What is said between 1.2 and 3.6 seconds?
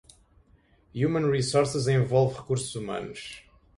Resources envolve recursos humanos.